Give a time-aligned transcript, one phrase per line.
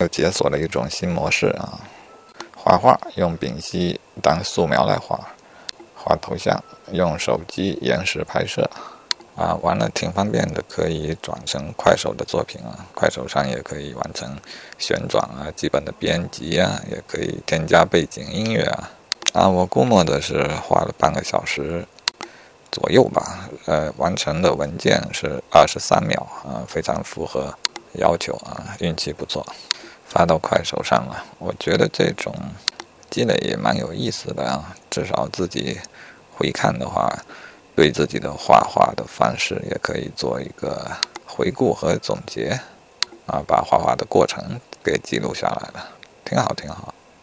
[0.00, 1.80] 又解锁了一种新模式啊！
[2.54, 5.18] 画画用丙烯当素描来画，
[5.96, 8.70] 画头像用手机延时拍摄，
[9.34, 14.38] 啊，完了挺方便的，可以转成快手的作品啊，快手上也可以完成
[14.78, 18.90] 旋转啊，基本的编辑啊，也可以添加背景音乐啊，
[19.32, 21.84] 啊，我估摸的是花了半个小时
[22.70, 27.52] 左右吧，呃，完成的文件是二十三秒啊，非常符合
[27.94, 29.44] 要求啊，运气不错。
[30.08, 32.34] 发到快手上了，我觉得这种
[33.10, 34.74] 积累也蛮有意思的啊。
[34.90, 35.78] 至少自己
[36.34, 37.12] 回看的话，
[37.76, 40.90] 对自己的画画的方式也可以做一个
[41.26, 42.58] 回顾和总结
[43.26, 45.90] 啊，把画画的过程给记录下来了，
[46.24, 46.94] 挺好，挺好。